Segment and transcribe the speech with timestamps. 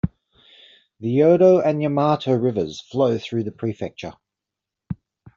[0.99, 4.13] The Yodo and Yamato Rivers flow through the prefecture.